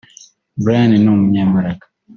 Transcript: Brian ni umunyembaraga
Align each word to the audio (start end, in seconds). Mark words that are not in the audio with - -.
Brian 0.63 0.91
ni 1.03 1.09
umunyembaraga 1.15 1.85